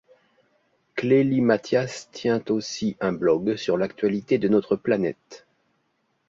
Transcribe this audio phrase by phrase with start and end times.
[0.95, 5.45] Clélie Mathias tient aussi un blog sur l'actualité de notre planète.